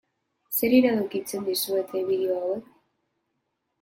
Zer 0.59 0.75
iradokitzen 0.77 1.45
dizuete 1.49 2.03
bideo 2.11 2.39
hauek? 2.41 2.73